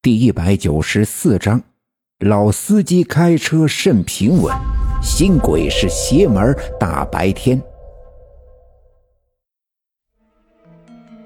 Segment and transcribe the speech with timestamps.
[0.00, 1.60] 第一百九十四章，
[2.20, 4.54] 老司机开车甚平稳，
[5.02, 7.60] 新鬼是邪门大白天。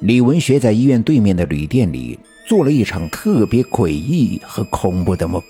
[0.01, 5.41] 李文学在医院对面的旅店里做了一场特别诡异和恐怖的梦，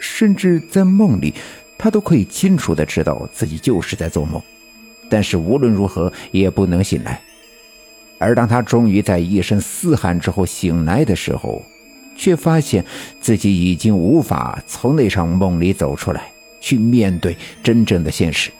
[0.00, 1.34] 甚至在梦里，
[1.78, 4.40] 他都可以清楚的知道自己就是在做梦，
[5.10, 7.20] 但是无论如何也不能醒来。
[8.18, 11.62] 而当他终于在一声嘶喊之后醒来的时候，
[12.18, 12.84] 却发现
[13.22, 18.50] 自己已经无法从那场梦里走出来，去面对真正的现实。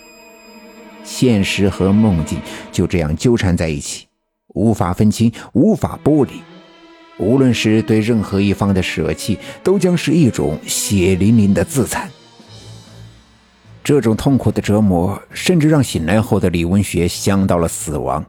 [1.05, 2.39] 现实和梦境
[2.71, 4.07] 就这样纠缠在一起，
[4.55, 6.33] 无法分清，无法剥离。
[7.19, 12.09] 无论是对任何一方的舍弃，都将是一种血淋淋的自残。
[13.83, 18.25] 这种痛苦的折磨，甚至让醒来后的李文学想到了死亡。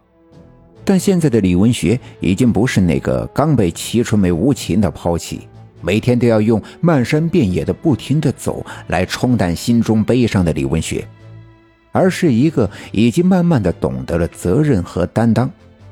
[0.89, 5.48] 但现在的李文学已经不是那个刚被齐春梅无情的抛弃，
[5.84, 11.07] 每天都要用漫山遍野的不停的走来冲淡心中悲伤的李文学，
[11.91, 15.48] 而是一个已经慢慢的懂得了责任和担当、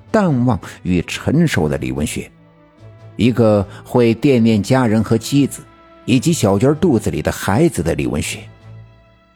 [0.10, 2.32] 淡忘与成熟的李文学，
[3.18, 5.62] 一个会惦念家人和妻子，
[6.06, 8.40] 以及小娟肚子里的孩子的李文学。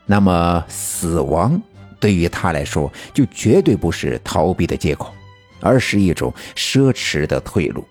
[0.07, 1.61] 那么，死亡
[1.99, 5.13] 对于他来说，就绝对不是逃避的借口。
[5.61, 7.85] 而是一种奢侈的退路。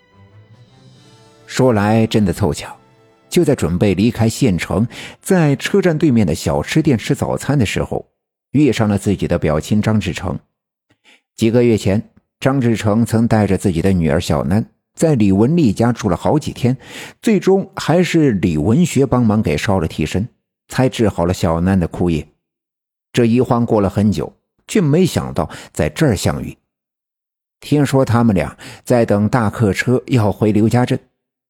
[1.46, 2.76] 说来真的凑巧，
[3.28, 4.86] 就在准备离开县城，
[5.20, 8.06] 在车站对面的小吃店吃早餐的时候，
[8.52, 10.38] 遇上了自己的表亲张志成。
[11.34, 16.76] 几个月前，张志成曾带着自己的女儿小楠在李文丽家住了好几天，
[17.22, 20.28] 最终还是李文学帮忙给烧了替身，
[20.68, 22.28] 才治好了小楠的枯叶。
[23.12, 24.32] 这一晃过了很久，
[24.68, 26.56] 却没想到在这儿相遇。
[27.60, 30.98] 听说他们俩在等大客车要回刘家镇，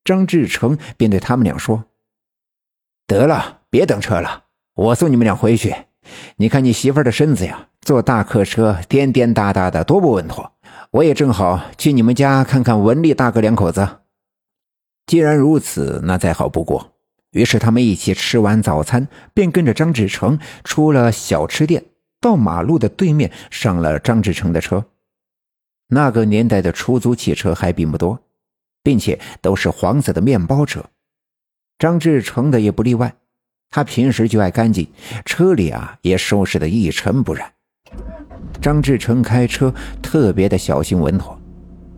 [0.04, 1.84] 张志成便对他们俩说
[3.06, 4.44] ：“得了，别等车了，
[4.74, 5.74] 我送你们俩回去。
[6.36, 10.52] 你看你媳妇的身子呀，坐大客车颠颠哒哒的，多不稳妥。
[10.90, 13.86] 我也正好去你们家看看文丽大哥两口子。
[15.06, 16.92] 既然如此，那再好不过。
[17.30, 21.84] 于是他们一起吃完早餐，便跟着张志成出了小吃店，
[22.20, 24.84] 到马路的对面上了张志成的车。”
[25.90, 28.18] 那个年代的出租汽车还并不多，
[28.82, 30.84] 并且都是黄色的面包车，
[31.78, 33.12] 张志成的也不例外。
[33.70, 34.88] 他平时就爱干净，
[35.24, 37.52] 车里啊也收拾的一尘不染。
[38.60, 41.38] 张志成开车特别的小心稳妥，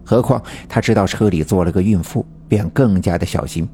[0.04, 3.68] 何况他知道车里坐了个孕妇，便更加的小心。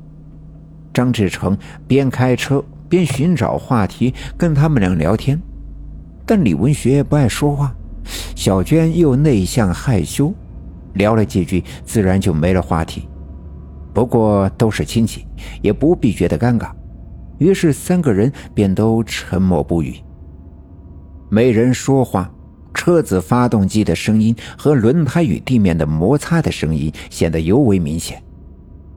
[0.93, 1.57] 张志成
[1.87, 5.41] 边开车边寻找话题跟他们俩聊天，
[6.27, 7.73] 但李文学不爱说话。
[8.39, 10.33] 小娟又内向害羞，
[10.95, 13.09] 聊了几句，自然就没了话题。
[13.93, 15.27] 不过都是亲戚，
[15.61, 16.71] 也不必觉得尴尬。
[17.39, 19.97] 于是三个人便都沉默不语。
[21.29, 22.33] 没人说话，
[22.73, 28.23] 车子发动机的声音和轮胎与地面的摩擦的声音显得尤为明显。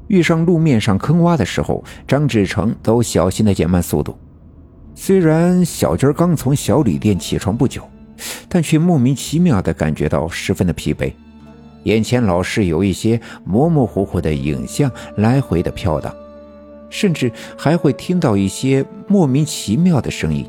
[0.05, 4.15] 遇上路面上坑洼的时候，张志成都小心的减慢速度。
[4.93, 7.81] 虽然小娟刚从小旅店起床不久。
[8.53, 11.13] 但却莫名其妙地感觉到十分的疲惫，
[11.83, 16.13] 眼前老是有一些模模糊糊的影像来回的飘荡，
[16.89, 20.45] 甚至还会听到一些莫名其妙的声音。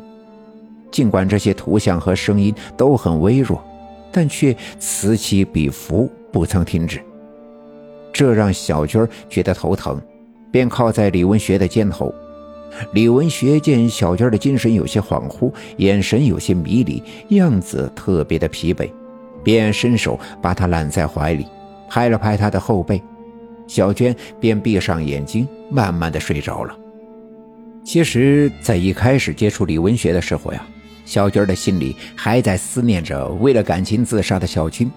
[0.91, 3.63] 尽管这些图像和声音都很微弱，
[4.11, 7.01] 但却此起彼伏，不曾停止。
[8.13, 10.03] 这让小军觉得头疼，
[10.51, 12.13] 便靠在李文学的肩头。
[12.93, 17.03] 李文学见小娟的精神有些恍惚，眼神有些迷离，
[17.37, 18.91] 样子特别的疲惫，
[19.43, 21.47] 便伸手把她揽在怀里，
[21.89, 23.01] 拍了拍她的后背，
[23.67, 26.77] 小娟便闭上眼睛，慢慢的睡着了。
[27.85, 30.65] 其实，在一开始接触李文学的时候呀，
[31.05, 34.91] 小娟的心里还在思念着为了感情自杀的小军。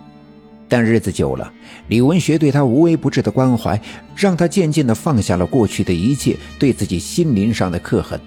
[0.68, 1.52] 但日子久了，
[1.90, 3.80] 李文学对他无微不至的关怀，
[4.16, 8.20] 让他渐渐地放下了过去的一切对自己心灵上的刻痕，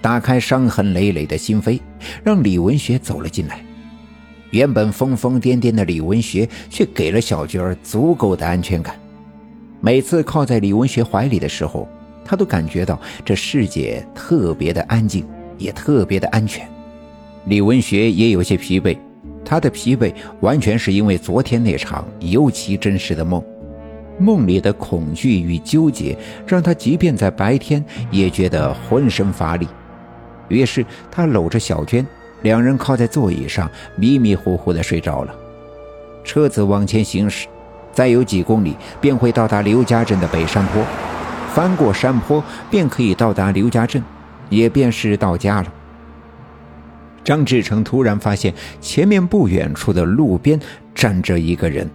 [0.00, 1.80] 打开伤痕累累的心扉，
[2.22, 3.64] 让李文学走了进来。
[4.50, 8.94] 原本疯疯癫癫的李文学，却给了小娟儿足够的安全感。
[9.80, 11.88] 每次靠在李文学怀里的时候，
[12.24, 15.26] 他都感觉到这世界特别的安静，
[15.58, 16.68] 也特别的安全。
[17.46, 18.96] 李文学也有些疲惫。
[19.52, 20.10] 他的疲惫
[20.40, 23.44] 完全是因为昨天那场尤其真实的梦，
[24.18, 26.16] 梦里的恐惧与纠结
[26.46, 29.68] 让他即便在白天也觉得浑身乏力。
[30.48, 32.06] 于是他搂着小娟，
[32.40, 35.34] 两人靠在座椅上，迷迷糊糊的睡着了。
[36.24, 37.46] 车子往前行驶，
[37.92, 40.82] 再有几公里便会到达刘家镇的北山坡。
[41.52, 44.02] 翻过山坡便可以到达刘家镇，
[44.48, 45.70] 也便是到家了。
[47.24, 50.58] 张志成突然发现前面不远处的路边
[50.94, 51.88] 站着一个人，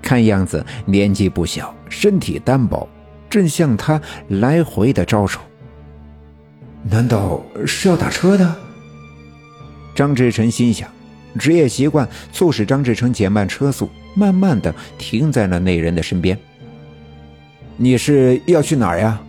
[0.00, 2.88] 看样子年纪不小，身体单薄，
[3.30, 5.40] 正向他来回的招手。
[6.82, 8.56] 难道是要打车的？
[9.94, 10.88] 张志成心想，
[11.38, 16.36] 职业习惯促使张志成减慢车速，慢慢的停在了那人的身边。
[17.76, 19.20] 你是要去哪儿呀？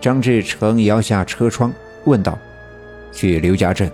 [0.00, 1.72] 张志成摇下车窗
[2.04, 2.38] 问道。
[3.14, 3.90] 去刘家镇。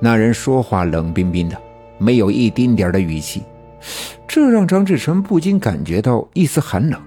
[0.00, 1.56] 那人说话冷冰冰的，
[1.98, 3.42] 没有一丁点的语气，
[4.26, 7.00] 这让张志成不禁感觉到一丝寒冷。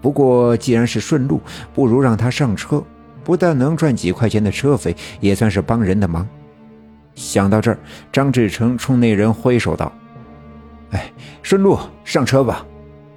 [0.00, 1.40] 不过既然是顺路，
[1.72, 2.82] 不如让他上车，
[3.22, 6.26] 不但能赚几块钱的车费，也算是帮人的忙。
[7.14, 7.78] 想到这儿，
[8.12, 9.92] 张志成冲那人挥手道
[10.92, 11.10] ：“哎，
[11.42, 12.66] 顺路上车吧。”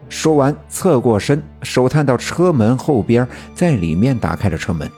[0.10, 4.90] 说完，侧过身，手探到车门后边，在里面打开了车门。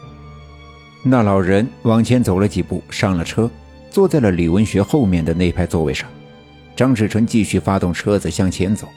[1.01, 3.49] 那老人往前走了几步，上了车，
[3.89, 6.09] 坐在了李文学后面的那排座位上。
[6.75, 8.87] 张志成继续发动车子向前走，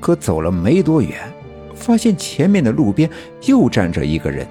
[0.00, 1.18] 可走了没多远，
[1.74, 3.08] 发现前面的路边
[3.46, 4.46] 又站着一个人。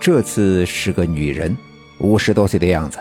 [0.00, 1.56] 这次是个女人，
[2.00, 2.98] 五十多岁的样子，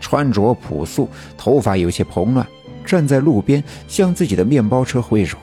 [0.00, 1.08] 穿着朴素，
[1.38, 2.46] 头发有些蓬乱，
[2.84, 5.38] 站在路边向自己的面包车挥手。